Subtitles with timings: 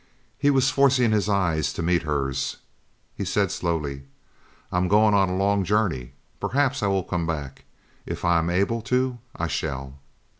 [0.39, 2.57] He was forcing his eyes to meet hers.
[3.15, 4.05] He said slowly:
[4.71, 6.13] "I am going on a long journey.
[6.39, 7.65] Perhaps I will come back.
[8.07, 9.99] If I am able to, I shall."